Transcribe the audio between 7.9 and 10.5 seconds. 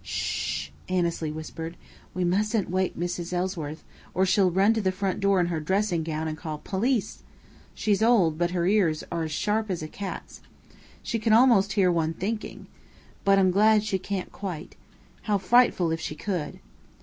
old, but her ears are sharp as a cat's.